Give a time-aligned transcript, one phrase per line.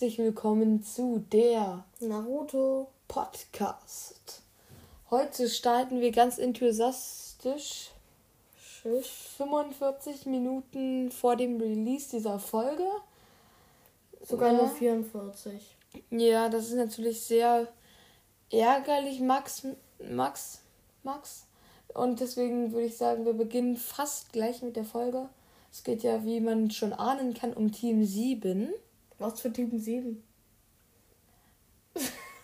[0.00, 4.40] herzlich willkommen zu der Naruto Podcast.
[5.10, 7.90] Heute starten wir ganz enthusiastisch
[8.56, 9.06] Tschüss.
[9.36, 12.86] 45 Minuten vor dem Release dieser Folge.
[14.22, 14.56] Sogar Ja.
[14.56, 15.76] nur 44.
[16.08, 17.68] Ja, das ist natürlich sehr
[18.50, 19.66] ärgerlich, Max,
[19.98, 20.62] Max,
[21.02, 21.44] Max.
[21.92, 25.28] Und deswegen würde ich sagen, wir beginnen fast gleich mit der Folge.
[25.70, 28.72] Es geht ja, wie man schon ahnen kann, um Team 7.
[29.20, 30.22] Was für Typen 7?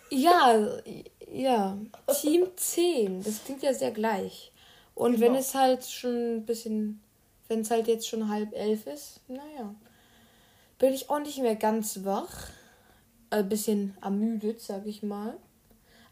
[0.09, 0.79] Ja,
[1.31, 1.77] ja.
[2.21, 3.23] Team 10.
[3.23, 4.51] Das klingt ja sehr gleich.
[4.95, 5.39] Und wenn Genau.
[5.39, 7.01] es halt schon ein bisschen,
[7.47, 9.75] wenn es halt jetzt schon halb elf ist, naja,
[10.79, 12.49] bin ich auch nicht mehr ganz wach.
[13.29, 15.35] Ein bisschen ermüdet, sag ich mal.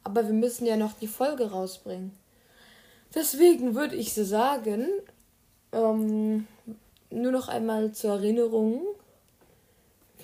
[0.04, 2.12] Aber wir müssen ja noch die Folge rausbringen.
[3.14, 4.88] Deswegen würde ich so sagen,
[5.72, 6.48] ähm,
[7.10, 8.82] nur noch einmal zur Erinnerung,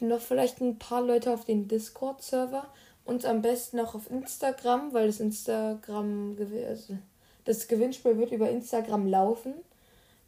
[0.08, 2.68] noch vielleicht ein paar Leute auf den Discord-Server
[3.06, 6.98] und am besten auch auf Instagram, weil das Instagram, also
[7.46, 9.54] das Gewinnspiel wird über Instagram laufen.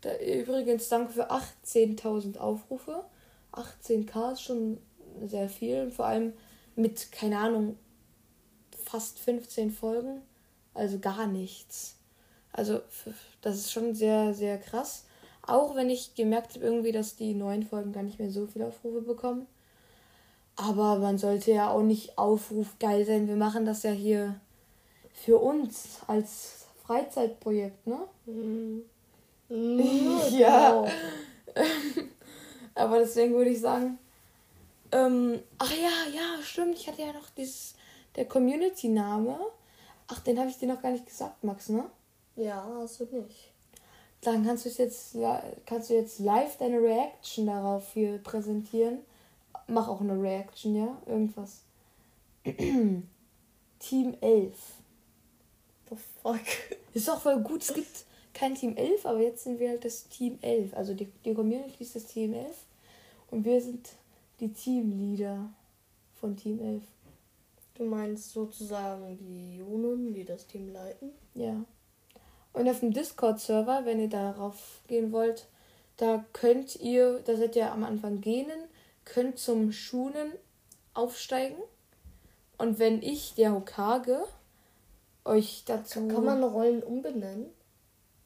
[0.02, 3.04] Da, übrigens danke für 18.000 Aufrufe.
[3.54, 4.80] 18k ist schon
[5.26, 6.34] sehr viel, vor allem
[6.76, 7.78] mit, keine Ahnung,
[8.84, 10.22] fast 15 Folgen,
[10.74, 11.96] also gar nichts.
[12.52, 12.82] Also
[13.42, 15.06] das ist schon sehr, sehr krass.
[15.42, 18.68] Auch wenn ich gemerkt habe irgendwie, dass die neuen Folgen gar nicht mehr so viele
[18.68, 19.48] Aufrufe bekommen.
[20.56, 23.28] Aber man sollte ja auch nicht aufrufgeil sein.
[23.28, 24.40] Wir machen das ja hier
[25.14, 28.00] für uns als Freizeitprojekt, ne?
[28.26, 28.84] Mhm.
[30.32, 30.86] Ja.
[32.76, 34.00] Aber deswegen würde ich sagen,
[34.92, 36.76] ähm, ach ja, ja, stimmt.
[36.76, 37.76] Ich hatte ja noch dieses,
[38.16, 39.40] der Community-Name.
[40.08, 41.86] Ach, den habe ich dir noch gar nicht gesagt, Max, ne?
[42.36, 43.52] Ja, hast du nicht.
[44.22, 45.18] Dann kannst du es jetzt,
[45.66, 49.00] kannst du jetzt live deine Reaction darauf hier präsentieren.
[49.68, 51.02] Mach auch eine Reaction, ja?
[51.06, 51.64] Irgendwas.
[52.44, 54.58] Team 11.
[55.90, 56.42] The fuck?
[56.94, 57.62] Ist doch voll gut.
[57.62, 60.74] Es gibt kein Team 11, aber jetzt sind wir halt das Team 11.
[60.76, 62.56] Also die, die Community ist das Team 11.
[63.30, 63.90] Und wir sind
[64.40, 65.50] die Teamleader
[66.20, 66.84] von Team 11.
[67.76, 71.12] Du meinst sozusagen die Jonen, die das Team leiten?
[71.34, 71.64] Ja.
[72.54, 75.48] Und auf dem Discord-Server, wenn ihr darauf gehen wollt,
[75.98, 78.70] da könnt ihr, da seid ihr am Anfang Genen,
[79.06, 80.34] könnt zum Schunen
[80.94, 81.58] aufsteigen.
[82.58, 84.24] Und wenn ich, der Hokage,
[85.26, 86.08] euch dazu.
[86.08, 87.48] Kann man Rollen umbenennen?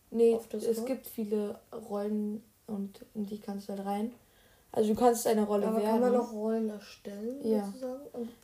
[0.10, 0.88] Nee, es Discord?
[0.88, 4.12] gibt viele Rollen und in die kannst du halt rein.
[4.72, 6.02] Also du kannst eine Rolle Aber werden.
[6.02, 7.74] kann man auch Rollen erstellen, Ja.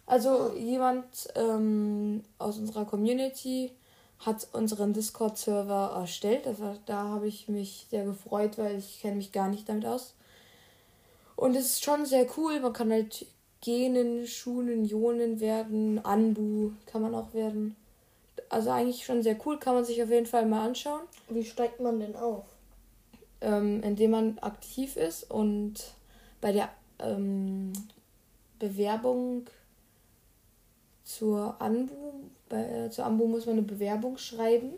[0.05, 1.05] Also jemand
[1.35, 3.71] ähm, aus unserer Community
[4.19, 6.45] hat unseren Discord-Server erstellt.
[6.45, 9.85] Das war, da habe ich mich sehr gefreut, weil ich kenne mich gar nicht damit
[9.85, 10.15] aus.
[11.35, 12.59] Und es ist schon sehr cool.
[12.59, 13.25] Man kann halt
[13.61, 16.03] Genen, Schunen, Ionen werden.
[16.03, 17.75] Anbu kann man auch werden.
[18.49, 19.57] Also eigentlich schon sehr cool.
[19.57, 21.01] Kann man sich auf jeden Fall mal anschauen.
[21.29, 22.45] wie steigt man denn auf?
[23.43, 25.75] ähm, indem man aktiv ist und
[26.41, 27.73] bei der ähm,
[28.57, 29.45] Bewerbung
[31.03, 31.93] zur Anbu,
[32.47, 34.73] bei, äh, zur Anbu muss man eine Bewerbung schreiben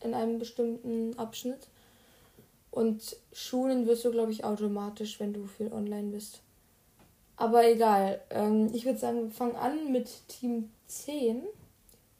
[0.00, 1.68] in einem bestimmten Abschnitt.
[2.76, 6.42] Und Schulen wirst du, glaube ich, automatisch, wenn du viel online bist.
[7.36, 8.20] Aber egal.
[8.28, 11.44] Ähm, ich würde sagen, wir fangen an mit Team 10.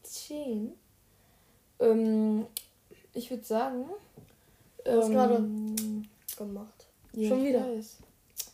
[0.02, 0.72] 10.
[1.78, 2.46] Ähm,
[3.12, 3.84] ich würde sagen.
[4.82, 5.36] Du hast ähm, gerade
[6.38, 6.86] gemacht.
[7.12, 7.60] ja, Schon wieder?
[7.60, 7.98] weiß.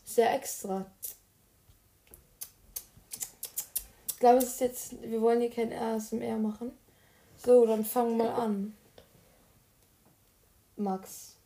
[0.04, 0.84] Sehr extra.
[4.08, 5.02] Ich glaube, es ist jetzt.
[5.08, 6.72] Wir wollen hier kein ASMR machen.
[7.36, 8.74] So, dann fangen wir mal an.
[10.76, 11.36] Max.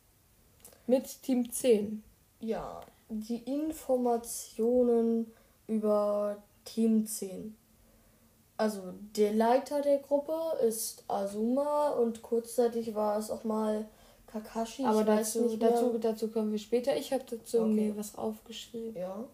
[0.87, 2.03] Mit Team 10.
[2.41, 5.33] Ja, die Informationen
[5.67, 7.57] über Team 10.
[8.57, 10.33] Also der Leiter der Gruppe
[10.67, 13.87] ist Azuma und kurzzeitig war es auch mal
[14.27, 14.85] Kakashi.
[14.85, 16.97] Aber dazu, dazu, dazu kommen wir später.
[16.97, 17.69] Ich habe dazu Okay.
[17.69, 18.97] mir was aufgeschrieben.
[18.97, 19.25] Ja.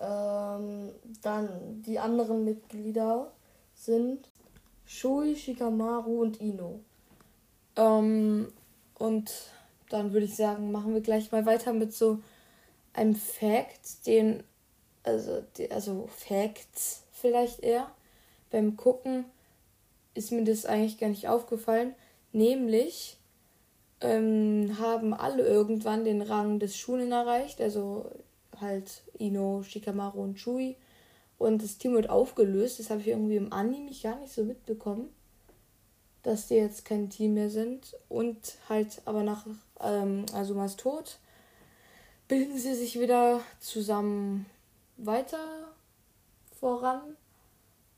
[0.00, 0.90] Ähm,
[1.22, 3.30] dann die anderen Mitglieder
[3.74, 4.28] sind
[4.86, 6.80] Shui, Shikamaru und Ino.
[7.76, 8.52] Ähm,
[8.98, 9.30] und
[9.88, 12.18] dann würde ich sagen, machen wir gleich mal weiter mit so
[12.92, 14.42] einem Fact, den,
[15.02, 17.90] also, die, also Facts vielleicht eher.
[18.50, 19.24] Beim Gucken
[20.14, 21.94] ist mir das eigentlich gar nicht aufgefallen.
[22.32, 23.18] Nämlich
[24.00, 28.10] ähm, haben alle irgendwann den Rang des Schulen erreicht, also
[28.60, 30.76] halt Ino, Shikamaru und Chui.
[31.38, 32.78] Und das Team wird aufgelöst.
[32.78, 35.10] Das habe ich irgendwie im Anime gar nicht so mitbekommen
[36.24, 38.36] dass die jetzt kein Team mehr sind und
[38.68, 39.46] halt aber nach
[39.80, 41.18] ähm, Asumas Tod
[42.28, 44.46] bilden sie sich wieder zusammen
[44.96, 45.68] weiter
[46.58, 47.16] voran.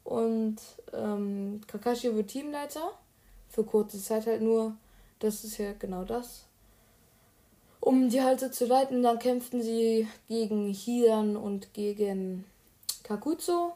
[0.05, 0.57] Und
[0.93, 2.93] ähm, Kakashi wird Teamleiter.
[3.49, 4.77] Für kurze Zeit halt nur.
[5.19, 6.45] Das ist ja genau das.
[7.81, 12.45] Um die halt so zu leiten, dann kämpften sie gegen Hidan und gegen
[13.05, 13.75] Kakuzo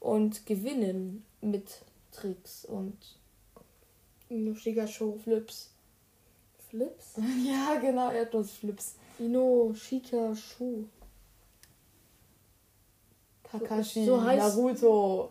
[0.00, 2.96] und gewinnen mit Tricks und
[4.32, 5.68] Inoshika Show Flips.
[6.70, 7.14] Flips?
[7.46, 8.94] Ja, genau, Erdnussflips.
[9.18, 10.84] Inoshika Shu.
[13.44, 15.30] Kakashi, So heißt- Naruto.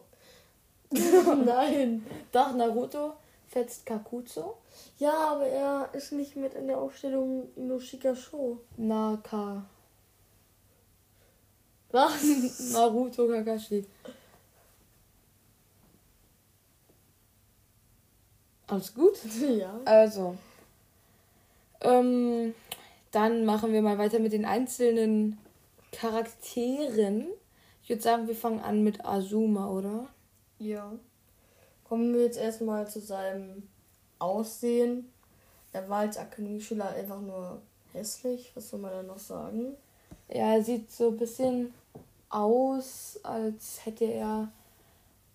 [1.46, 2.06] Nein.
[2.32, 3.14] Doch, Naruto
[3.48, 4.58] fetzt Kakuzo.
[5.00, 8.58] Ja, aber er ist nicht mit in der Aufstellung Inoshika Show.
[8.78, 9.66] Naka.
[11.92, 12.22] Was?
[12.74, 13.86] Naruto Kakashi.
[18.72, 19.18] Alles gut?
[19.58, 19.78] ja.
[19.84, 20.38] Also.
[21.82, 22.56] Ähm,
[23.12, 25.38] dann machen wir mal weiter mit den einzelnen
[25.92, 27.28] Charakteren.
[27.84, 30.08] Ich würde sagen, wir fangen an mit Azuma, oder?
[30.58, 30.94] Ja.
[31.84, 33.68] Kommen wir jetzt erstmal zu seinem
[34.20, 35.12] Aussehen.
[35.74, 38.54] Er war als Akademieschüler einfach nur hässlich.
[38.56, 39.76] Was soll man da noch sagen?
[40.30, 41.74] Ja, er sieht so ein bisschen
[42.30, 44.48] aus, als hätte er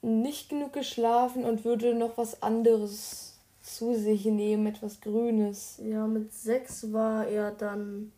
[0.07, 5.81] nicht genug geschlafen und würde noch was anderes zu sich nehmen, etwas Grünes.
[5.83, 8.13] Ja, mit sechs war er dann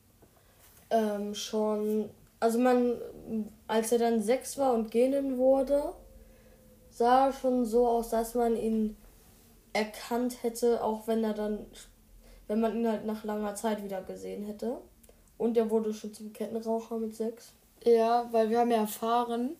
[0.90, 2.10] ähm, schon.
[2.40, 2.94] Also man,
[3.66, 5.94] als er dann sechs war und gehen wurde,
[6.90, 8.96] sah er schon so aus, dass man ihn
[9.72, 11.66] erkannt hätte, auch wenn er dann,
[12.46, 14.78] wenn man ihn halt nach langer Zeit wieder gesehen hätte.
[15.38, 17.52] Und er wurde schon zum Kettenraucher mit sechs.
[17.84, 19.56] Ja, weil wir haben ja erfahren,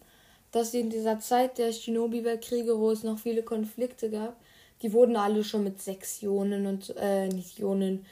[0.53, 4.37] dass sie in dieser Zeit der Shinobi-Weltkriege, wo es noch viele Konflikte gab,
[4.83, 8.07] die wurden alle schon mit sechs Ionen und, äh, nicht Ionen,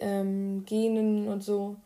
[0.00, 1.76] ähm, Genen und so.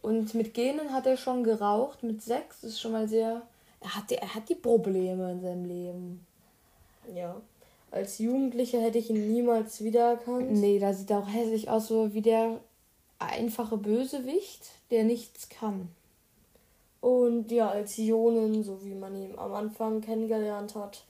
[0.00, 3.42] Und mit Genen hat er schon geraucht, mit sechs ist schon mal sehr.
[3.80, 6.26] Er hat, die, er hat die Probleme in seinem Leben.
[7.14, 7.40] Ja.
[7.90, 10.52] Als Jugendlicher hätte ich ihn niemals wiedererkannt.
[10.52, 12.60] Nee, da sieht er auch hässlich aus, so wie der
[13.18, 15.88] einfache Bösewicht, der nichts kann.
[17.00, 21.04] Und ja, als Ionen, so wie man ihn am Anfang kennengelernt hat.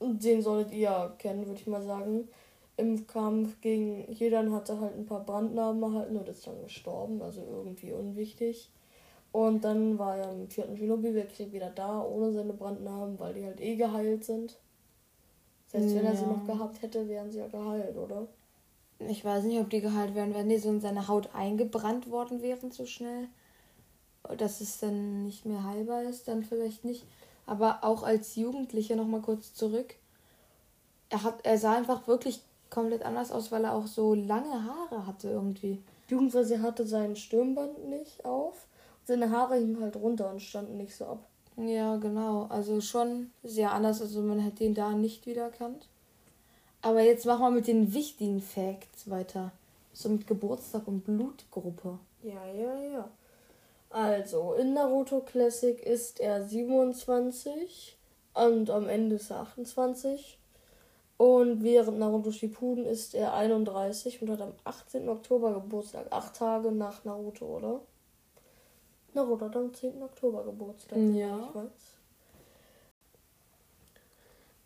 [0.00, 2.28] Den solltet ihr ja kennen, würde ich mal sagen.
[2.76, 7.20] Im Kampf gegen Jedan hat er halt ein paar Brandnarben erhalten und ist dann gestorben,
[7.20, 8.70] also irgendwie unwichtig.
[9.32, 13.60] Und dann war er im vierten Shinobi-Weltkrieg wieder da, ohne seine Brandnarben, weil die halt
[13.60, 14.58] eh geheilt sind.
[15.72, 16.32] Das heißt, wenn er sie Ja.
[16.32, 18.26] noch gehabt hätte, wären sie ja geheilt, oder?
[19.08, 22.42] Ich weiß nicht, ob die geheilt werden, wenn die so in seine Haut eingebrannt worden
[22.42, 23.28] wären so schnell.
[24.36, 27.04] Dass es dann nicht mehr heilbar ist, dann vielleicht nicht.
[27.46, 29.94] Aber auch als Jugendlicher nochmal kurz zurück.
[31.08, 35.06] Er, hat, er sah einfach wirklich komplett anders aus, weil er auch so lange Haare
[35.06, 35.82] hatte irgendwie.
[36.02, 38.66] Beziehungsweise er hatte sein Stirnband nicht auf.
[39.04, 41.26] Seine Haare hingen halt runter und standen nicht so ab.
[41.56, 42.46] Ja, genau.
[42.48, 44.00] Also schon sehr anders.
[44.00, 45.88] Also man hätte ihn da nicht wiedererkannt.
[46.82, 49.52] Aber jetzt machen wir mit den wichtigen Facts weiter.
[49.92, 51.98] So mit Geburtstag und Blutgruppe.
[52.22, 53.08] Ja, ja, ja.
[53.90, 57.98] Also, in Naruto Classic ist er 27
[58.34, 60.38] und am Ende ist er 28.
[61.16, 65.08] Und während Naruto Shippuden ist er 31 und hat am 18.
[65.08, 66.06] Oktober Geburtstag.
[66.10, 67.80] Acht Tage nach Naruto, oder?
[69.12, 70.02] Naruto hat am 10.
[70.02, 70.96] Oktober Geburtstag.
[70.96, 71.48] Ja.
[71.48, 71.70] Ich weiß.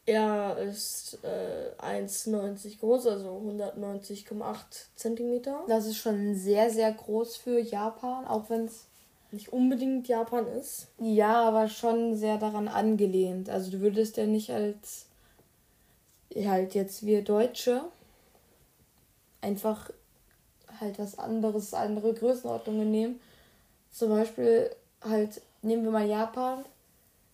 [0.07, 4.55] Er ist äh, 1,90 groß, also 190,8
[4.95, 5.65] Zentimeter.
[5.67, 8.87] Das ist schon sehr, sehr groß für Japan, auch wenn es
[9.35, 10.87] Nicht unbedingt Japan ist.
[11.01, 13.51] ja, aber schon sehr daran angelehnt.
[13.51, 15.07] Also du würdest ja nicht als
[16.37, 17.83] halt jetzt wir Deutsche
[19.41, 19.91] einfach
[20.81, 23.21] halt was anderes, andere Größenordnungen nehmen.
[23.91, 24.71] Zum Beispiel
[25.03, 26.65] halt, nehmen wir mal Japan.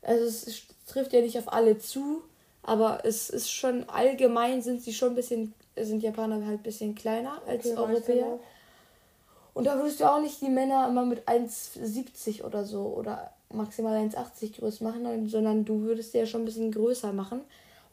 [0.03, 2.23] Also es trifft ja nicht auf alle zu,
[2.63, 6.95] aber es ist schon allgemein sind sie schon ein bisschen, sind Japaner halt ein bisschen
[6.95, 8.27] kleiner als Okay, Europäer.
[8.27, 8.41] auch.
[9.61, 13.95] Und da würdest du auch nicht die Männer immer mit 1,70 oder so oder maximal
[13.95, 17.43] 1,80 groß machen, sondern du würdest die ja schon ein bisschen größer machen.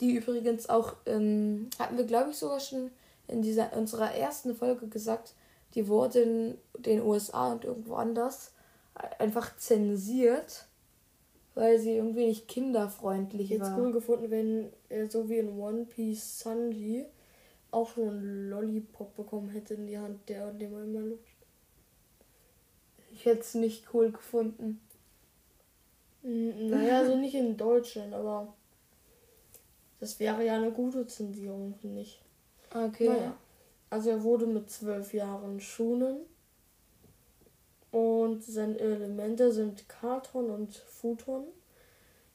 [0.00, 2.90] Die übrigens auch, ähm, hatten wir glaube ich sogar schon
[3.28, 5.34] in dieser unserer ersten Folge gesagt,
[5.74, 8.52] die wurde in den USA und irgendwo anders
[9.18, 10.66] einfach zensiert,
[11.54, 13.78] weil sie irgendwie nicht kinderfreundlich Jetzt war.
[13.78, 17.06] cool gefunden, wenn er so wie in One Piece Sanji
[17.70, 21.35] auch so einen Lollipop bekommen hätte in die Hand, der den man immer lutscht.
[23.16, 24.78] Ich hätte es nicht cool gefunden.
[26.22, 28.52] Naja, also nicht in Deutschland, aber
[30.00, 32.20] das wäre ja eine gute Zensierung, finde ich.
[32.74, 33.08] Okay.
[33.08, 33.34] Naja.
[33.88, 36.18] Also er wurde mit zwölf Jahren Schunen.
[37.90, 41.44] Und seine Elemente sind Karton und Futon.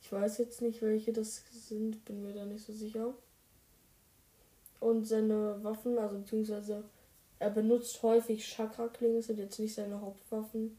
[0.01, 3.13] Ich weiß jetzt nicht, welche das sind, bin mir da nicht so sicher.
[4.79, 6.83] Und seine Waffen, also beziehungsweise
[7.41, 10.77] er benutzt häufig Chakra-Klingen, sind jetzt nicht seine Hauptwaffen.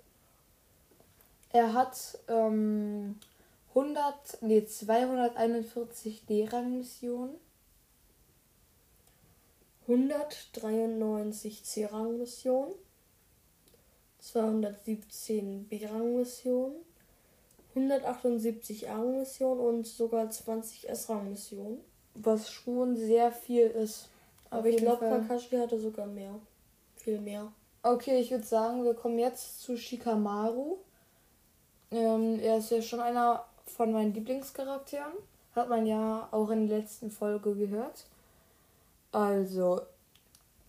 [1.51, 3.17] Er hat ähm,
[3.71, 7.35] 100, nee, 241 D-Rang-Missionen.
[9.89, 12.75] 193 C-Rang-Missionen,
[14.21, 16.77] 217 B-Rang-Missionen,
[17.75, 21.81] 178 A-Rang-Missionen und sogar 20 S-Rang-Missionen.
[22.15, 24.09] Was schon sehr viel ist.
[24.51, 25.01] Aber ich glaube.
[25.01, 26.39] Kakashi hatte sogar mehr.
[27.03, 27.51] Viel mehr.
[27.83, 30.79] Okay, ich würde sagen, wir kommen jetzt zu Shikamaru.
[31.91, 35.13] Ähm, er ist ja schon einer von meinen Lieblingscharakteren.
[35.57, 38.05] Hat man ja auch in der letzten Folge gehört.
[39.11, 39.81] Also,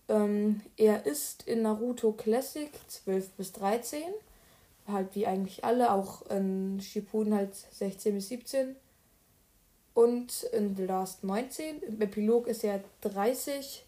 [0.08, 4.02] ähm, er ist in Naruto Classic 12 bis 13.
[4.88, 8.74] Halt wie eigentlich alle, auch in Shippuden halt 16 bis 17.
[9.94, 11.80] Und in The Last 19.
[11.84, 13.84] Im Epilog ist er 30.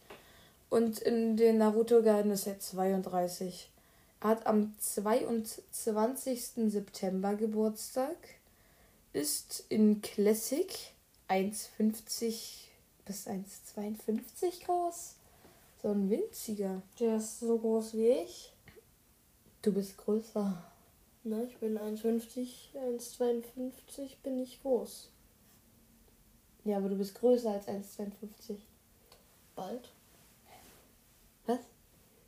[0.69, 3.71] Und in den Naruto Garden ist er 32.
[4.21, 6.71] Er hat am 22.
[6.71, 8.17] September Geburtstag.
[9.13, 10.71] Ist in Classic
[11.29, 12.67] 1,50
[13.07, 15.15] bis 1,52 groß.
[15.83, 16.83] So ein winziger.
[17.01, 18.53] Der ist so groß wie ich.
[19.63, 20.63] Du bist größer.
[21.25, 25.11] Ne, ich bin 1,50, 1,52 bin ich groß.
[26.65, 28.59] Ja, aber du bist größer als 1,52.
[29.55, 29.91] Bald.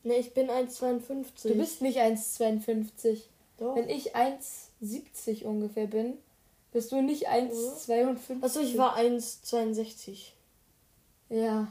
[0.09, 1.49] Ne, ich bin 1,52.
[1.49, 3.25] Du bist nicht 1,52.
[3.59, 3.77] Doch.
[3.77, 6.15] Wenn ich 1,70 ungefähr bin,
[6.73, 8.43] bist du nicht 1,52.
[8.43, 10.31] Achso, ich war 1,62.
[11.29, 11.71] Ja.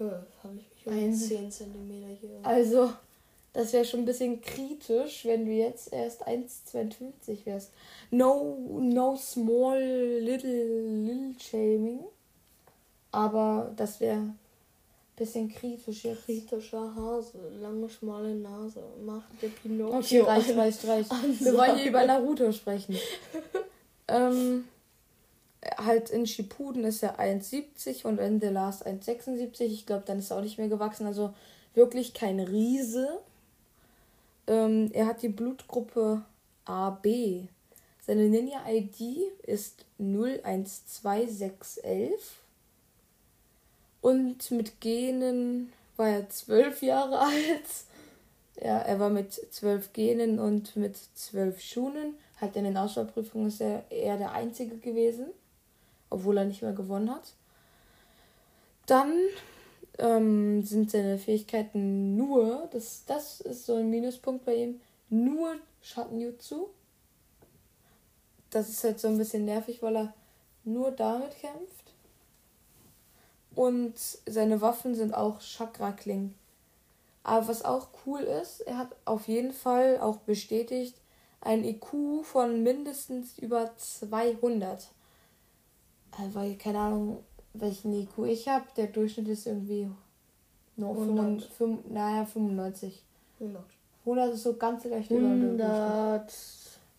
[0.00, 0.26] Habe
[0.56, 1.28] ich mich um Eins.
[1.28, 2.40] 10 cm hier.
[2.42, 2.92] Also,
[3.52, 7.70] das wäre schon ein bisschen kritisch, wenn du jetzt erst 1,52 wärst.
[8.10, 12.00] No, no small little, little shaming.
[13.12, 14.34] Aber das wäre
[15.18, 16.24] bisschen kritisch jetzt.
[16.24, 18.82] Kritischer Hase, lange, schmale Nase.
[19.04, 20.22] Macht der Pinocchio.
[20.22, 21.10] Okay, reicht, reicht, reicht.
[21.10, 21.56] Wir Ansage.
[21.56, 22.96] wollen hier über Naruto sprechen.
[24.08, 24.64] ähm,
[25.76, 29.62] halt in Shippuden ist er 1,70 und in The Last 1,76.
[29.62, 31.06] Ich glaube, dann ist er auch nicht mehr gewachsen.
[31.06, 31.34] Also
[31.74, 33.18] wirklich kein Riese.
[34.46, 36.22] Ähm, er hat die Blutgruppe
[36.64, 37.06] AB.
[38.06, 39.00] Seine Ninja-ID
[39.42, 42.38] ist 012611.
[44.00, 47.66] Und mit Genen war er zwölf Jahre alt.
[48.60, 52.14] Ja, er war mit zwölf Genen und mit zwölf Schunen.
[52.40, 55.26] Halt in den Auswahlprüfungen ist er eher der Einzige gewesen,
[56.10, 57.32] obwohl er nicht mehr gewonnen hat.
[58.86, 59.12] Dann
[59.98, 66.68] ähm, sind seine Fähigkeiten nur, das, das ist so ein Minuspunkt bei ihm, nur Schattenjutsu.
[68.50, 70.14] Das ist halt so ein bisschen nervig, weil er
[70.64, 71.77] nur damit kämpft.
[73.58, 73.94] Und
[74.26, 76.32] seine Waffen sind auch Chakra-Klingen.
[77.24, 80.94] Aber was auch cool ist, er hat auf jeden Fall auch bestätigt
[81.40, 84.86] ein IQ von mindestens über 200.
[86.16, 87.18] Also, weil, keine Ahnung,
[87.52, 88.64] welchen IQ ich habe.
[88.76, 89.90] Der Durchschnitt ist irgendwie
[90.76, 91.42] nur 100.
[91.42, 93.02] 95, fünf- naja, 95.
[93.40, 93.64] 100.
[94.04, 95.68] 100 ist so ganz leicht über dem Durchschnitt.
[95.68, 96.32] 100.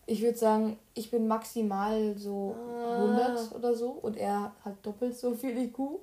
[0.04, 2.96] Ich würde sagen, ich bin maximal so Ah.
[2.98, 6.00] 100 oder so und er hat doppelt so viel IQ.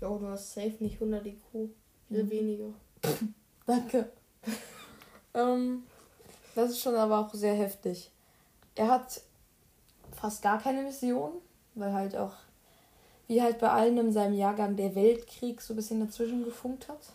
[0.00, 1.40] Jo, du hast safe nicht 100 IQ.
[2.08, 2.30] Viel Mhm.
[2.30, 2.72] weniger.
[3.66, 4.10] Danke.
[5.34, 5.84] ähm,
[6.54, 8.10] das ist schon aber auch sehr heftig.
[8.74, 9.20] Er hat
[10.12, 11.32] fast gar keine Mission,
[11.74, 12.32] weil halt auch,
[13.28, 17.12] wie halt bei allen in seinem Jahrgang, der Weltkrieg so ein bisschen dazwischen gefunkt hat.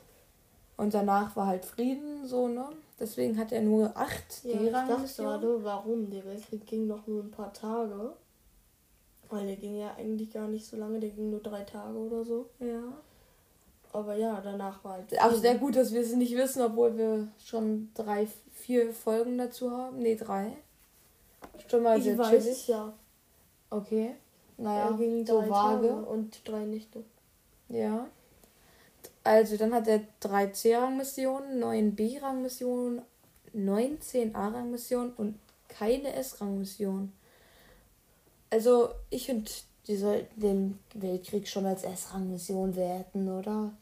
[0.77, 2.67] Und danach war halt Frieden, so, ne?
[2.99, 6.09] Deswegen hat er nur acht ja, Ich dachte gerade, warum?
[6.09, 8.13] Der Weltkrieg ging doch nur ein paar Tage.
[9.29, 12.23] Weil der ging ja eigentlich gar nicht so lange, der ging nur drei Tage oder
[12.23, 12.49] so.
[12.59, 12.81] Ja.
[13.91, 15.19] Aber ja, danach war halt.
[15.19, 19.71] Auch sehr gut, dass wir es nicht wissen, obwohl wir schon drei, vier Folgen dazu
[19.71, 19.99] haben.
[19.99, 20.57] Nee, drei.
[21.69, 22.67] Schon mal sehr ich weiß chillig.
[22.67, 22.93] ja.
[23.69, 24.15] Okay.
[24.57, 25.87] Naja, er ging so vage.
[25.87, 27.03] Tage und drei Nächte.
[27.69, 28.07] Ja.
[29.23, 33.01] Also, dann hat er drei C-Rang-Missionen, neun B-Rang-Missionen,
[33.53, 37.11] 19 A-Rang-Missionen und keine S-Rang-Mission.
[38.55, 39.51] Also, ich finde,
[39.85, 43.73] die sollten den Weltkrieg schon als S-Rang-Mission werten, oder?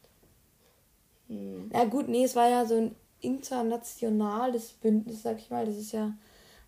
[1.28, 1.70] Hm.
[1.72, 5.64] Na gut, nee, es war ja so ein internationales Bündnis, sag ich mal.
[5.64, 6.12] Das ist ja,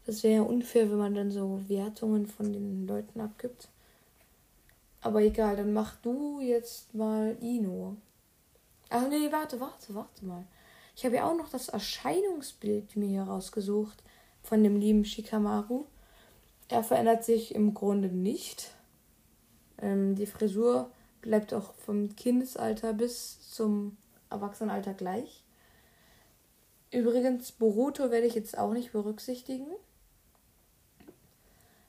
[0.06, 3.66] das wäre ja unfair, wenn man dann so Wertungen von den Leuten abgibt.
[5.00, 7.96] Aber egal, dann mach du jetzt mal Ino.
[8.88, 10.44] Ach nee, warte, warte, warte mal.
[10.94, 14.00] Ich habe ja auch noch das Erscheinungsbild mir hier rausgesucht
[14.44, 15.86] von dem lieben Shikamaru.
[16.68, 18.72] Er verändert sich im Grunde nicht.
[19.78, 23.96] Ähm, die Frisur bleibt auch vom Kindesalter bis zum
[24.30, 25.44] Erwachsenenalter gleich.
[26.90, 29.66] Übrigens, Boruto werde ich jetzt auch nicht berücksichtigen.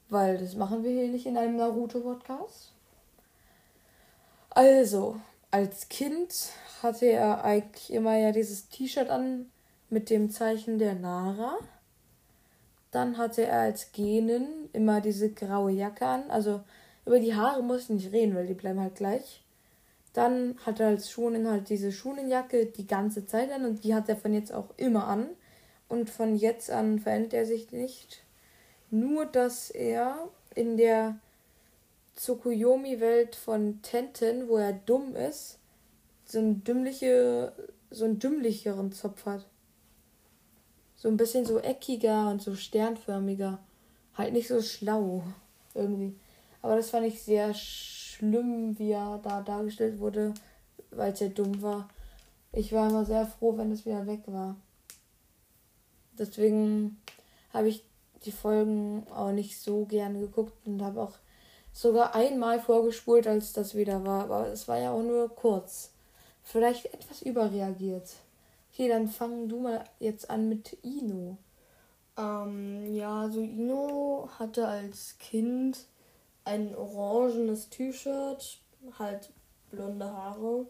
[0.10, 2.72] Weil das machen wir hier nicht in einem Naruto-Podcast.
[4.50, 5.20] Also,
[5.52, 6.34] als Kind
[6.82, 9.52] hatte er eigentlich immer ja dieses T-Shirt an
[9.90, 11.58] mit dem Zeichen der Nara.
[12.92, 16.30] Dann hatte er als Genen immer diese graue Jacke an.
[16.30, 16.62] Also
[17.06, 19.44] über die Haare muss ich nicht reden, weil die bleiben halt gleich.
[20.14, 24.10] Dann hat er als Schunen halt diese Schunenjacke die ganze Zeit an und die hat
[24.10, 25.28] er von jetzt auch immer an.
[25.90, 28.24] Und von jetzt an verändert er sich nicht.
[28.90, 31.18] Nur, dass er in der
[32.16, 35.60] Tsukuyomi-Welt von Tenten, wo er dumm ist,
[36.26, 37.54] so ein dümmliche,
[37.92, 39.46] so einen dümmlicheren Zopf hat.
[40.98, 43.60] So ein bisschen so eckiger und so sternförmiger.
[44.16, 45.24] Halt nicht so schlau.
[45.74, 46.16] Irgendwie.
[46.62, 50.34] Aber das fand ich sehr schlimm, wie er da dargestellt wurde,
[50.92, 51.88] weil es ja dumm war.
[52.52, 54.56] Ich war immer sehr froh, wenn es wieder weg war.
[56.18, 57.00] Deswegen
[57.54, 57.84] habe ich
[58.26, 61.14] die Folgen auch nicht so gern geguckt und habe auch
[61.72, 64.24] sogar einmal vorgespult, als das wieder war.
[64.24, 65.92] Aber es war ja auch nur kurz.
[66.42, 68.16] Vielleicht etwas überreagiert.
[68.78, 71.38] Okay, dann fang du mal jetzt an mit Ino.
[72.16, 75.88] Ähm, ja, also Ino hatte als Kind
[76.44, 78.60] ein orangenes T-Shirt,
[79.00, 79.32] halt
[79.72, 80.68] blonde Haare.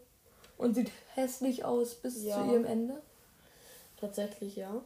[0.57, 2.41] Und sieht hässlich aus bis ja.
[2.41, 3.01] zu ihrem Ende?
[3.99, 4.81] Tatsächlich, ja.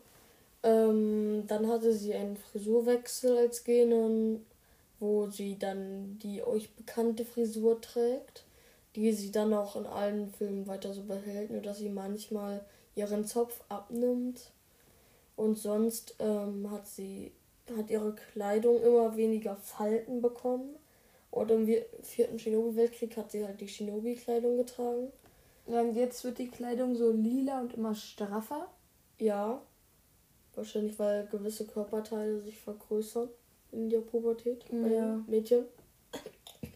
[0.63, 4.43] Ähm, dann hatte sie einen Frisurwechsel als Genen,
[4.99, 8.45] wo sie dann die euch bekannte Frisur trägt,
[8.95, 13.25] die sie dann auch in allen Filmen weiter so behält, nur dass sie manchmal ihren
[13.25, 14.51] Zopf abnimmt.
[15.35, 17.31] Und sonst ähm, hat sie
[17.77, 20.75] hat ihre Kleidung immer weniger Falten bekommen.
[21.29, 21.67] Und im
[22.01, 25.11] vierten Shinobi-Weltkrieg hat sie halt die Shinobi-Kleidung getragen.
[25.65, 28.67] Und jetzt wird die Kleidung so lila und immer straffer.
[29.17, 29.61] Ja.
[30.55, 33.29] Wahrscheinlich, weil gewisse Körperteile sich vergrößern
[33.71, 35.21] in der Pubertät ja.
[35.27, 35.63] Mädchen.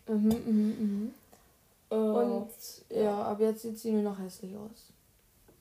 [0.07, 1.13] Mhm, mhm, mhm.
[1.89, 2.49] Äh, und
[2.89, 4.93] ja, aber jetzt sieht sie nur noch hässlich aus.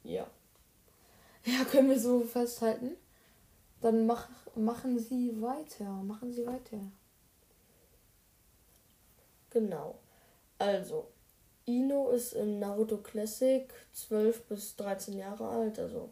[0.05, 0.27] Ja.
[1.44, 2.96] Ja, können wir so festhalten.
[3.80, 5.85] Dann mach, machen Sie weiter.
[5.85, 6.78] Machen Sie weiter.
[9.50, 9.98] Genau.
[10.59, 11.07] Also,
[11.66, 15.78] Ino ist in Naruto Classic 12 bis 13 Jahre alt.
[15.78, 16.09] Also,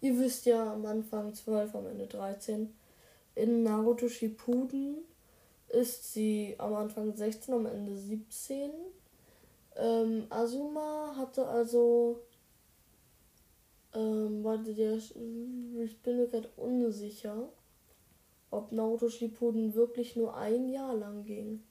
[0.00, 2.72] ihr wisst ja, am Anfang 12, am Ende 13.
[3.34, 4.98] In Naruto Shippuden
[5.68, 8.70] ist sie am Anfang 16, am Ende 17.
[9.76, 12.20] Ähm, Azuma hatte also
[13.94, 17.48] ähm, warte, der, ich bin mir gerade unsicher,
[18.50, 21.62] ob Naruto Shippuden wirklich nur ein Jahr lang ging.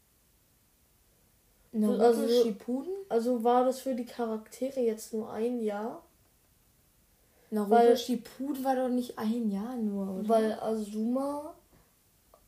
[1.71, 2.93] Naruto also, Shippuden?
[3.09, 6.03] Also war das für die Charaktere jetzt nur ein Jahr?
[7.49, 10.29] Naruto weil, Shippuden war doch nicht ein Jahr nur, oder?
[10.29, 11.53] Weil Azuma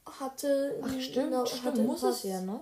[0.06, 0.80] hatte...
[0.82, 2.60] Ach stimmt, na, stimmt hatte muss es ja, ne?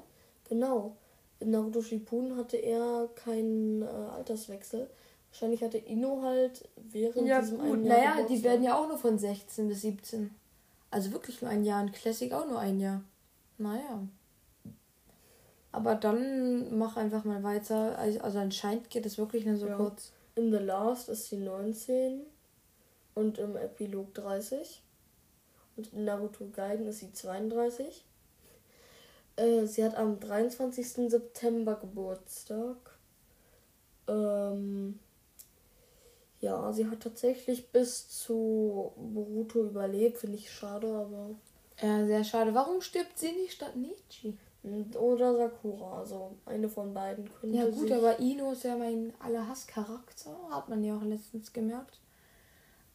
[0.50, 0.96] Genau.
[1.40, 4.90] In Naruto Shippuden hatte er keinen äh, Alterswechsel.
[5.34, 7.74] Wahrscheinlich hatte Inno halt während ja, diesem gut.
[7.74, 8.16] einen Jahr.
[8.16, 10.30] Naja, die werden ja auch nur von 16 bis 17.
[10.92, 11.82] Also wirklich nur ein Jahr.
[11.82, 13.02] Und Classic auch nur ein Jahr.
[13.58, 14.08] Naja.
[15.72, 17.98] Aber dann mach einfach mal weiter.
[17.98, 19.76] Also, also anscheinend geht es wirklich nur so ja.
[19.76, 20.12] kurz.
[20.36, 22.22] In The Last ist sie 19
[23.16, 24.84] und im Epilog 30.
[25.78, 28.06] Und in Naruto Gaiden ist sie 32.
[29.38, 31.10] Äh, sie hat am 23.
[31.10, 32.78] September Geburtstag.
[34.08, 35.00] Ähm,
[36.44, 40.18] ja, sie hat tatsächlich bis zu Boruto überlebt.
[40.18, 41.30] Finde ich schade, aber.
[41.82, 42.54] Ja, sehr schade.
[42.54, 44.34] Warum stirbt sie nicht statt Nietzsche?
[44.98, 49.46] Oder Sakura, also eine von beiden könnte Ja, gut, aber Ino ist ja mein aller
[49.48, 50.38] Hasscharakter.
[50.52, 52.00] Hat man ja auch letztens gemerkt.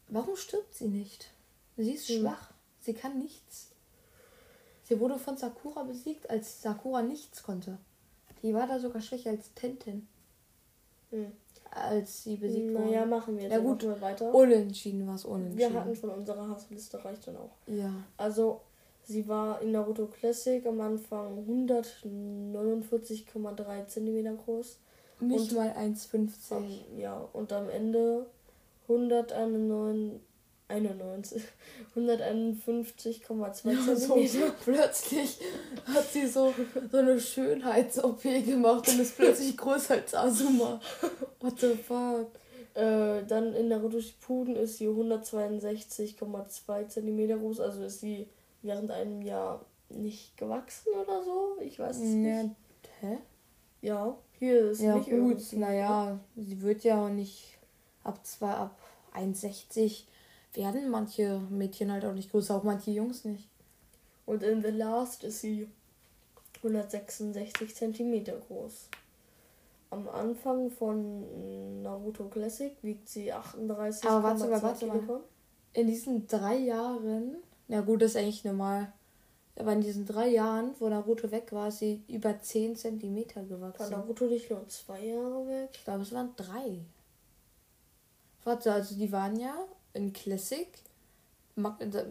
[0.07, 1.29] Warum stirbt sie nicht?
[1.77, 2.21] Sie ist Hm.
[2.21, 2.51] schwach.
[2.81, 3.69] Sie kann nichts.
[4.83, 7.77] Sie wurde von Sakura besiegt, als Sakura nichts konnte.
[8.41, 10.07] Die war da sogar schwächer als Tenten,
[11.11, 11.31] Hm.
[11.71, 13.09] Als sie besiegt Naja, wurde.
[13.09, 13.83] machen wir jetzt Ja, gut.
[13.83, 14.33] mal weiter.
[14.33, 15.57] Unentschieden war es unentschieden.
[15.57, 17.51] Wir hatten von unserer Hassliste reicht dann auch.
[17.67, 17.91] ja.
[18.17, 18.61] Also,
[19.03, 24.77] sie war in Naruto Classic am Anfang 149,3 cm groß.
[25.21, 26.55] Nicht Und- mal 1,50.
[26.55, 26.65] Am,
[26.97, 28.25] ja, und am Ende
[28.87, 30.21] 191,
[30.69, 31.41] 91,
[31.95, 34.51] 151,2 Ja, so cm.
[34.63, 35.39] plötzlich
[35.85, 36.53] hat sie so,
[36.91, 40.79] so eine Schönheits-OP gemacht und ist plötzlich größer als Asuma.
[41.39, 42.27] What the fuck?
[42.75, 47.59] Äh, dann in Naruto Shippuden ist sie 162,2 cm groß.
[47.61, 48.27] Also ist sie
[48.61, 51.57] während einem Jahr nicht gewachsen oder so.
[51.61, 52.55] Ich weiß es Ja, nicht.
[53.01, 53.17] hä?
[53.81, 57.57] Ja, hier ist Ja, nicht gut, naja, sie wird ja auch nicht
[58.03, 58.77] ab zwei, ab
[59.15, 60.03] 1,60
[60.53, 63.47] werden manche Mädchen halt auch nicht größer, auch manche Jungs nicht.
[64.25, 65.67] Und in The Last ist sie
[66.57, 68.89] 166 cm groß.
[69.91, 75.21] Am Anfang von Naruto Classic wiegt sie 38 Aber warte mal, warte mal.
[75.73, 78.91] In diesen drei Jahren, na gut, das ist eigentlich normal,
[79.55, 83.57] aber in diesen drei Jahren, wo Naruto weg war, ist sie über 10 Zentimeter War
[83.57, 83.91] gewachsen.
[83.91, 85.69] Naruto nicht nur zwei Jahre weg?
[85.73, 86.79] Ich glaube, es waren drei.
[88.43, 89.55] Warte, also die waren ja
[89.93, 90.67] in Classic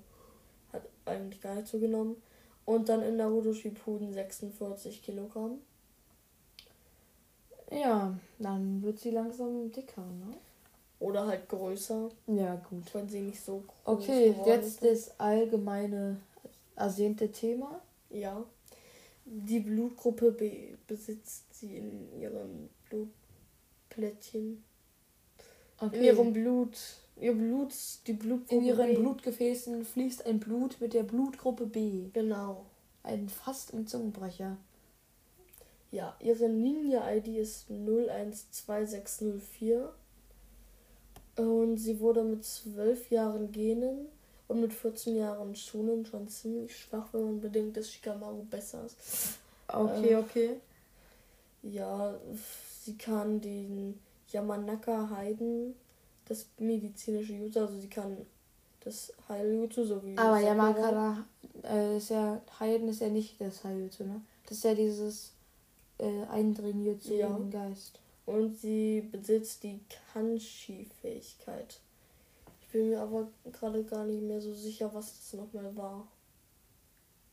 [0.72, 2.16] hat eigentlich gar nicht zugenommen.
[2.68, 5.58] Und dann in Naruto Shippuden 46 Kilogramm.
[7.70, 10.34] Ja, dann wird sie langsam dicker, ne?
[11.00, 12.92] Oder halt größer, Ja, gut.
[12.92, 15.08] wenn sie nicht so groß Okay, jetzt ist.
[15.08, 16.20] das allgemeine
[16.76, 17.80] ersehnte Thema.
[18.10, 18.44] Ja.
[19.24, 24.62] Die Blutgruppe B besitzt sie in ihrem Blutplättchen.
[25.80, 25.96] Okay.
[25.96, 26.76] In ihrem Blut.
[27.20, 27.74] Ihr Blut,
[28.06, 28.94] die Blutgruppe In ihren B.
[28.96, 32.08] Blutgefäßen fließt ein Blut mit der Blutgruppe B.
[32.12, 32.66] Genau.
[33.02, 34.56] Ein fast ein Zungenbrecher.
[35.90, 39.92] Ja, ihre Ninja-ID ist 012604.
[41.36, 44.06] Und sie wurde mit 12 Jahren Genen
[44.48, 49.38] und mit 14 Jahren Schunen schon ziemlich schwach, wenn man bedenkt, dass Shikamaru besser ist.
[49.68, 50.50] Okay, Äh, okay.
[51.62, 52.14] Ja,
[52.82, 53.98] sie kann den
[54.30, 55.74] Yamanaka-Heiden,
[56.28, 58.16] das medizinische Jutsu, also sie kann
[58.84, 60.48] das Heiljutsu sowie Aber Sakura.
[60.48, 61.24] Yamakara
[61.64, 64.20] äh, ist ja, Heiden ist ja nicht das Heilutsu, ne?
[64.46, 65.32] Das ist ja dieses
[65.98, 67.28] äh, Eindringen Jutsu Ja.
[67.28, 67.98] in den Geist.
[68.26, 69.80] Und sie besitzt die
[70.12, 71.80] Kanshi-Fähigkeit.
[72.60, 76.06] Ich bin mir aber gerade gar nicht mehr so sicher, was das nochmal war.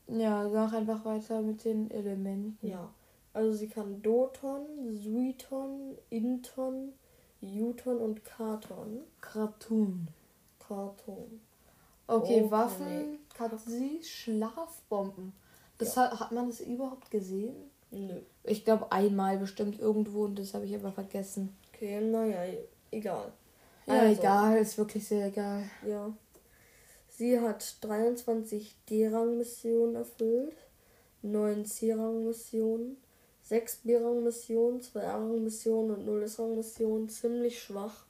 [0.07, 2.67] Ja, sag einfach weiter mit den Elementen.
[2.67, 2.89] Ja.
[3.33, 4.61] Also sie kann Doton,
[5.03, 6.93] Suiton, Inton,
[7.41, 9.01] Juton und Katon.
[9.21, 10.07] Cartoon.
[10.59, 11.41] Karton.
[12.07, 12.51] Okay, Okay.
[12.51, 15.33] Waffen hat sie Schlafbomben.
[15.77, 17.55] Das hat, hat man das überhaupt gesehen?
[17.91, 18.21] Nö.
[18.43, 21.55] Ich glaube einmal bestimmt irgendwo und das habe ich aber vergessen.
[21.73, 22.43] Okay, naja,
[22.91, 23.31] egal.
[23.85, 24.19] Ja, Also.
[24.21, 25.63] egal, ist wirklich sehr egal.
[25.85, 26.11] Ja.
[27.09, 30.55] Sie hat 23 D-Rang-Missionen erfüllt,
[31.21, 32.97] 9 C-Rang-Missionen,
[33.45, 37.09] 6 B-Rang-Missionen, 2 A-Rang-Missionen und 0 S-Rang-Missionen.
[37.09, 38.05] Ziemlich schwach.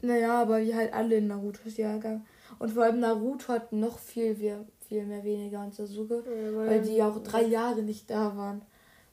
[0.00, 2.24] Naja, aber wie halt alle in Narutos Jahrgang.
[2.58, 6.22] Und vor allem Naruto hat noch viel, viel, viel mehr weniger und Sasuke,
[6.54, 8.62] weil die ja auch drei Jahre nicht da waren.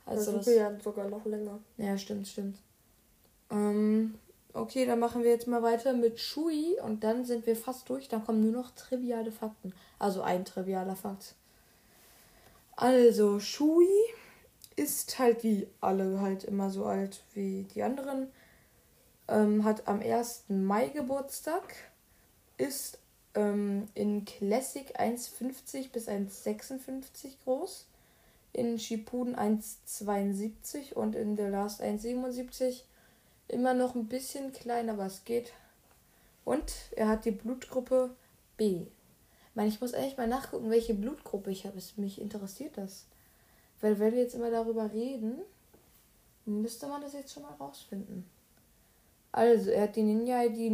[0.06, 1.60] Also das, Also ja sogar noch länger.
[1.78, 2.58] ja, stimmt, stimmt.
[3.50, 4.16] Ähm,
[4.54, 8.10] okay, dann machen wir jetzt mal weiter mit Shui und dann sind wir fast durch.
[8.10, 9.74] Dann kommen nur noch triviale Fakten.
[9.98, 11.36] Also ein trivialer Fakt.
[12.76, 13.88] Also, Shui
[14.76, 18.28] ist halt wie alle halt immer so alt wie die anderen.
[19.28, 20.46] Ähm, hat am 1.
[20.50, 21.76] Mai Geburtstag.
[22.58, 23.00] Ist
[23.34, 27.88] ähm, in Classic 1,50 bis 1,56 groß.
[28.54, 32.82] In Shippuden 1,72 und in The Last 1,77
[33.48, 35.54] immer noch ein bisschen kleiner, es geht.
[36.44, 38.12] Und er hat die Blutgruppe
[38.58, 38.82] B.
[38.82, 41.80] Ich meine, ich muss eigentlich mal nachgucken, welche Blutgruppe ich habe.
[41.98, 43.06] Mich interessiert das.
[43.82, 45.42] Weil wenn wir jetzt immer darüber reden,
[46.46, 48.26] müsste man das jetzt schon mal rausfinden.
[49.32, 50.72] Also, er hat die Ninja-ID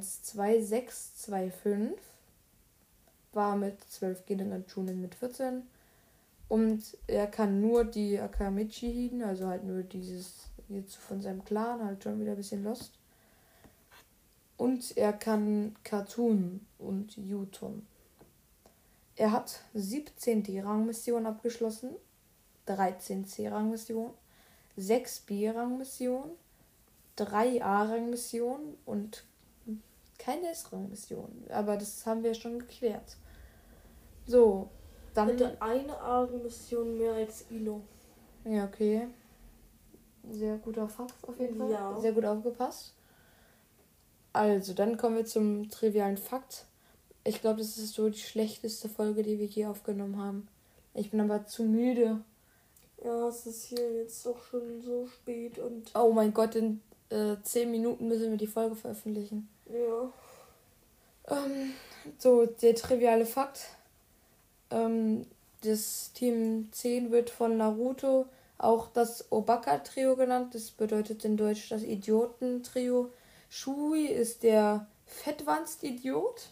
[0.00, 1.98] 012625,
[3.32, 5.64] war mit 12 Genen und Chunin mit 14.
[6.48, 12.02] Und er kann nur die Akamichi-Hiden, also halt nur dieses jetzt von seinem Clan, halt
[12.02, 12.92] schon wieder ein bisschen lost.
[14.56, 17.86] Und er kann Cartoon und Yuton.
[19.16, 21.90] Er hat 17 D-Rang-Missionen abgeschlossen,
[22.66, 24.12] 13 C-Rang-Missionen,
[24.76, 26.30] 6 B-Rang-Missionen,
[27.16, 29.24] 3 A-Rang-Missionen und
[30.18, 31.46] keine S-Rang-Missionen.
[31.50, 33.16] Aber das haben wir schon geklärt.
[34.26, 34.68] So,
[35.14, 35.28] dann.
[35.28, 37.80] Bitte eine A-Rang-Mission mehr als Ilo.
[38.44, 39.08] Ja, okay.
[40.30, 41.70] Sehr guter Fakt auf jeden Fall.
[41.70, 41.98] Ja.
[42.00, 42.94] Sehr gut aufgepasst.
[44.32, 46.66] Also, dann kommen wir zum trivialen Fakt.
[47.24, 50.48] Ich glaube, das ist so die schlechteste Folge, die wir je aufgenommen haben.
[50.94, 52.20] Ich bin aber zu müde.
[53.04, 55.90] Ja, es ist hier jetzt doch schon so spät und.
[55.94, 56.80] Oh mein Gott, in
[57.10, 59.48] äh, 10 Minuten müssen wir die Folge veröffentlichen.
[59.66, 60.12] Ja.
[61.28, 61.72] Ähm,
[62.18, 63.60] so, der triviale Fakt.
[64.70, 65.26] Ähm,
[65.62, 68.26] das Team 10 wird von Naruto
[68.58, 70.54] auch das Obaka-Trio genannt.
[70.54, 73.12] Das bedeutet in Deutsch das Idiotentrio.
[73.48, 76.50] Shui ist der Fettwanst-Idiot.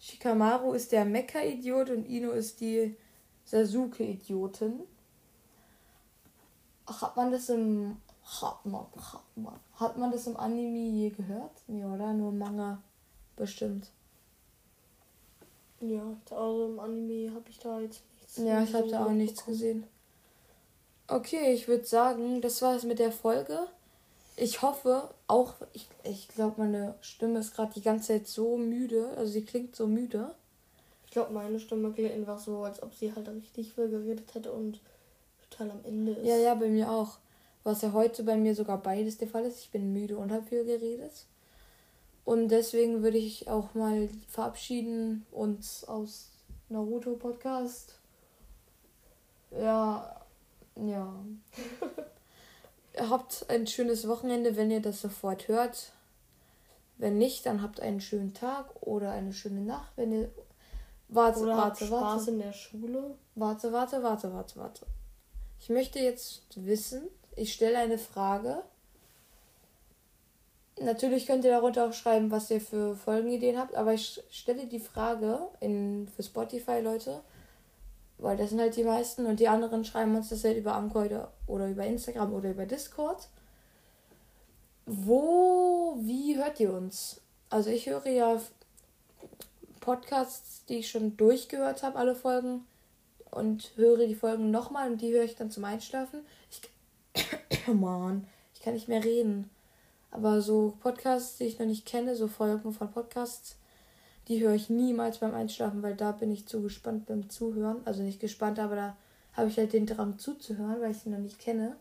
[0.00, 2.96] Shikamaru ist der Mecha-Idiot und Ino ist die
[3.44, 4.80] Sasuke-Idiotin.
[6.88, 7.96] Hat man das im
[8.40, 9.60] hat man, hat man.
[9.74, 11.52] Hat man das im Anime je gehört?
[11.66, 12.12] Nee, oder?
[12.12, 12.82] Nur Manga
[13.36, 13.90] bestimmt.
[15.80, 18.36] Ja, also im Anime habe ich da jetzt nichts.
[18.36, 19.56] Ja, ich habe da auch nichts bekommen.
[19.56, 19.84] gesehen.
[21.06, 23.66] Okay, ich würde sagen, das war es mit der Folge.
[24.36, 29.10] Ich hoffe, auch, ich, ich glaube, meine Stimme ist gerade die ganze Zeit so müde.
[29.16, 30.34] Also sie klingt so müde.
[31.06, 34.52] Ich glaube, meine Stimme klingt einfach so, als ob sie halt richtig viel geredet hätte
[34.52, 34.80] und
[35.58, 36.26] total am Ende ist.
[36.26, 37.18] Ja, ja, bei mir auch.
[37.64, 39.60] Was ja heute bei mir sogar beides der Fall ist.
[39.60, 41.26] Ich bin müde und habe viel geredet.
[42.24, 46.30] Und deswegen würde ich auch mal verabschieden uns aus
[46.68, 47.98] Naruto Podcast.
[49.50, 50.24] Ja,
[50.76, 51.12] ja.
[53.10, 55.92] habt ein schönes Wochenende, wenn ihr das sofort hört.
[56.96, 60.30] Wenn nicht, dann habt einen schönen Tag oder eine schöne Nacht, wenn ihr.
[61.10, 62.30] Warte, oder warte, Spaß warte.
[62.30, 63.16] in der Schule.
[63.34, 64.86] Warte, warte, warte, warte, warte.
[65.60, 67.02] Ich möchte jetzt wissen,
[67.36, 68.62] ich stelle eine Frage.
[70.80, 74.80] Natürlich könnt ihr darunter auch schreiben, was ihr für Folgenideen habt, aber ich stelle die
[74.80, 77.20] Frage in, für Spotify, Leute
[78.18, 81.32] weil das sind halt die meisten und die anderen schreiben uns das halt über Anchor
[81.46, 83.28] oder über Instagram oder über Discord.
[84.86, 87.20] Wo, wie hört ihr uns?
[87.48, 88.40] Also ich höre ja
[89.80, 92.66] Podcasts, die ich schon durchgehört habe, alle Folgen
[93.30, 96.20] und höre die Folgen nochmal und die höre ich dann zum Einschlafen.
[96.50, 99.50] Ich, Mann, ich kann nicht mehr reden.
[100.10, 103.56] Aber so Podcasts, die ich noch nicht kenne, so Folgen von Podcasts,
[104.28, 107.80] die höre ich niemals beim Einschlafen, weil da bin ich zu gespannt beim Zuhören.
[107.84, 108.96] Also nicht gespannt, aber da
[109.32, 111.76] habe ich halt den Drang zuzuhören, weil ich sie noch nicht kenne.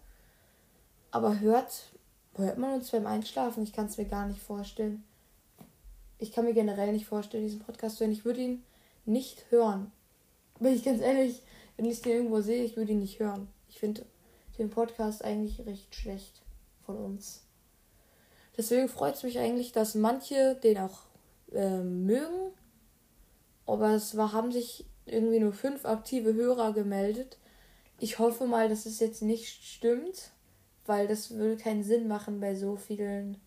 [1.12, 1.86] Aber hört,
[2.36, 3.64] hört man uns beim Einschlafen?
[3.64, 5.04] Ich kann es mir gar nicht vorstellen.
[6.20, 8.14] Ich kann mir generell nicht vorstellen, diesen Podcast zu hören.
[8.14, 8.64] Ich würde ihn
[9.06, 9.92] nicht hören.
[10.60, 11.42] Bin ich ganz ehrlich,
[11.76, 13.48] wenn ich den irgendwo sehe, ich würde ihn nicht hören.
[13.70, 14.06] Ich finde
[14.58, 16.42] den Podcast eigentlich recht schlecht
[16.86, 17.44] von uns.
[18.58, 21.02] Deswegen freut es mich eigentlich, dass manche den auch
[21.52, 22.52] äh, mögen.
[23.68, 27.38] Aber es war, haben sich irgendwie nur fünf aktive Hörer gemeldet.
[28.00, 30.32] Ich hoffe mal, dass es jetzt nicht stimmt,
[30.86, 33.38] weil das würde keinen Sinn machen bei so vielen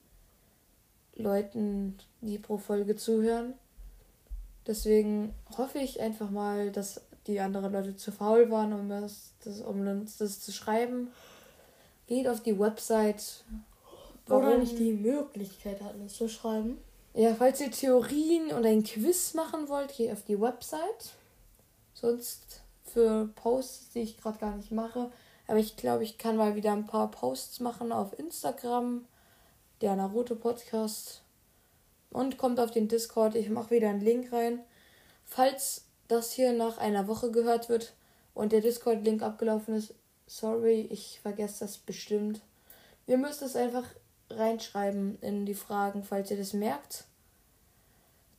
[1.15, 3.55] Leuten, die pro Folge zuhören.
[4.67, 9.61] Deswegen hoffe ich einfach mal, dass die anderen Leute zu faul waren, um, das, das,
[9.61, 11.09] um uns das zu schreiben.
[12.07, 13.45] Geht auf die Website.
[14.27, 14.45] Warum?
[14.45, 16.79] Oder nicht die Möglichkeit hatten, es zu schreiben.
[17.15, 21.15] Ja, falls ihr Theorien und ein Quiz machen wollt, geht auf die Website.
[21.95, 25.11] Sonst für Posts, die ich gerade gar nicht mache.
[25.47, 29.05] Aber ich glaube, ich kann mal wieder ein paar Posts machen auf Instagram.
[29.81, 31.23] Der Naruto Podcast.
[32.11, 33.35] Und kommt auf den Discord.
[33.35, 34.61] Ich mache wieder einen Link rein.
[35.25, 37.95] Falls das hier nach einer Woche gehört wird
[38.35, 39.95] und der Discord-Link abgelaufen ist,
[40.27, 42.41] sorry, ich vergesse das bestimmt.
[43.07, 43.85] Ihr müsst es einfach
[44.29, 47.05] reinschreiben in die Fragen, falls ihr das merkt.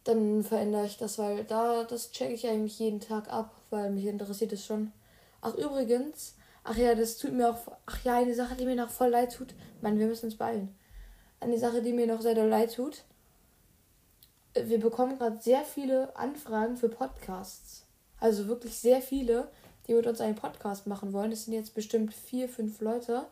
[0.03, 4.05] dann verändere ich das, weil da, das checke ich eigentlich jeden Tag ab, weil mich
[4.05, 4.91] interessiert es schon.
[5.41, 8.89] Ach, übrigens, ach ja, das tut mir auch, ach ja, eine Sache, die mir noch
[8.89, 9.53] voll leid tut.
[9.81, 10.75] Mann, wir müssen uns beeilen.
[11.39, 13.03] Eine Sache, die mir noch sehr doll leid tut.
[14.53, 17.85] Wir bekommen gerade sehr viele Anfragen für Podcasts.
[18.19, 19.47] Also wirklich sehr viele,
[19.87, 21.31] die mit uns einen Podcast machen wollen.
[21.31, 23.25] Das sind jetzt bestimmt vier, fünf Leute.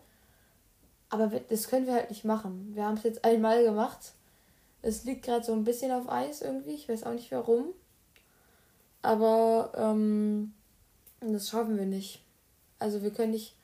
[1.09, 2.71] Aber das können wir halt nicht machen.
[2.73, 4.13] Wir haben es jetzt einmal gemacht
[4.81, 6.71] es liegt gerade so ein bisschen auf Eis irgendwie.
[6.73, 7.65] Ich weiß auch nicht warum.
[9.01, 10.53] Aber ähm,
[11.19, 12.21] das schaffen wir nicht.
[12.79, 13.55] Also wir können nicht,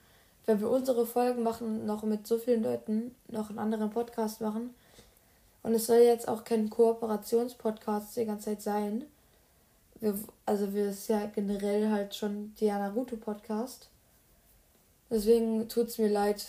[0.46, 4.74] wenn wir unsere Folgen machen, noch mit so vielen Leuten noch einen anderen Podcast machen.
[5.66, 9.06] Und es soll jetzt auch kein Kooperationspodcast die ganze Zeit sein.
[10.00, 10.14] Wir,
[10.46, 13.90] also wir ist ja generell halt schon der Naruto-Podcast.
[15.10, 16.46] Deswegen tut es mir leid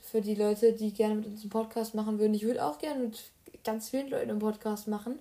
[0.00, 2.32] für die Leute, die gerne mit uns einen Podcast machen würden.
[2.32, 3.18] Ich würde auch gerne mit
[3.64, 5.18] ganz vielen Leuten im Podcast machen.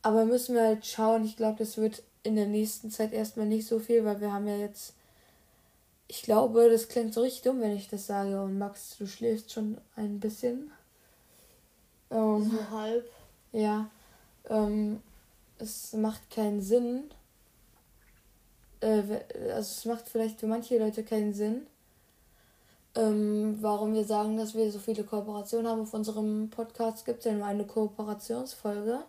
[0.00, 1.26] Aber müssen wir halt schauen.
[1.26, 4.48] Ich glaube, das wird in der nächsten Zeit erstmal nicht so viel, weil wir haben
[4.48, 4.94] ja jetzt.
[6.08, 8.40] Ich glaube, das klingt so richtig dumm, wenn ich das sage.
[8.40, 10.72] Und Max, du schläfst schon ein bisschen.
[12.10, 13.10] Ähm, so halb.
[13.52, 13.90] Ja.
[14.48, 15.02] Ähm,
[15.58, 17.10] es macht keinen Sinn.
[18.80, 19.02] Äh,
[19.50, 21.66] also es macht vielleicht für manche Leute keinen Sinn,
[22.94, 27.26] ähm, warum wir sagen, dass wir so viele Kooperationen haben auf unserem Podcast, gibt es
[27.26, 29.00] ja nur eine Kooperationsfolge.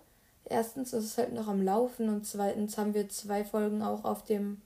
[0.46, 4.24] Erstens ist es halt noch am Laufen und zweitens haben wir zwei Folgen auch auf
[4.24, 4.62] dem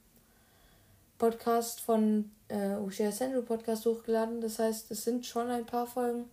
[1.17, 4.41] Podcast von äh, Ushia Central Podcast hochgeladen.
[4.41, 6.25] Das heißt, es sind schon ein paar Folgen,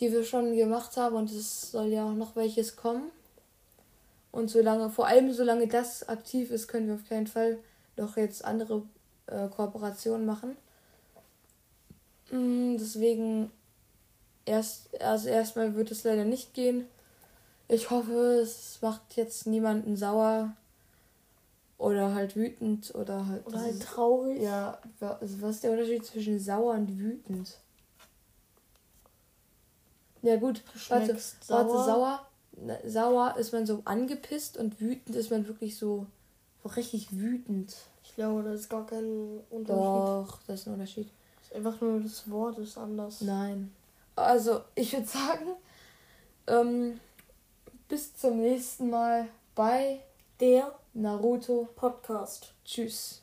[0.00, 3.10] die wir schon gemacht haben und es soll ja auch noch welches kommen.
[4.30, 7.58] Und solange, vor allem solange das aktiv ist, können wir auf keinen Fall
[7.96, 8.82] noch jetzt andere
[9.26, 10.56] äh, Kooperationen machen.
[12.30, 13.50] Mm, deswegen
[14.44, 16.86] erst, also erstmal wird es leider nicht gehen.
[17.68, 20.54] Ich hoffe, es macht jetzt niemanden sauer
[21.76, 23.46] oder halt wütend oder halt.
[23.46, 24.40] Oder halt traurig.
[24.42, 27.58] Ja, also was ist der Unterschied zwischen sauer und wütend?
[30.22, 31.58] Ja gut, warte, sauer.
[31.58, 32.26] warte, sauer.
[32.86, 36.06] Sauer ist man so angepisst und wütend ist man wirklich so,
[36.62, 37.76] so richtig wütend.
[38.02, 39.78] Ich glaube, das ist gar kein Unterschied.
[39.78, 41.08] Doch, das ist ein Unterschied.
[41.54, 43.20] Einfach nur das Wort ist anders.
[43.20, 43.72] Nein.
[44.16, 45.46] Also, ich würde sagen,
[46.48, 47.00] ähm,
[47.88, 50.00] bis zum nächsten Mal bei
[50.40, 52.52] der Naruto Podcast.
[52.64, 53.22] Tschüss.